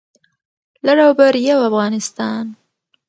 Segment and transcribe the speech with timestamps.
[0.85, 2.45] لر او بر یو افغانستان